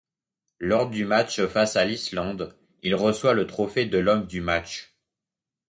Lors 0.57 0.89
du 0.89 1.05
match 1.05 1.45
face 1.45 1.75
à 1.75 1.85
l'Islande, 1.85 2.57
il 2.81 2.95
reçoit 2.95 3.33
le 3.35 3.45
trophée 3.45 3.85
de 3.85 3.99
l'homme 3.99 4.25
du 4.25 4.41
match. 4.41 4.95